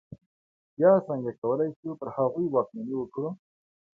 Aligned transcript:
بیا 0.75 0.91
څنګه 1.07 1.31
کولای 1.41 1.69
شو 1.77 1.89
پر 1.99 2.07
هغوی 2.17 2.45
واکمني 2.49 2.93
وکړو. 2.97 3.29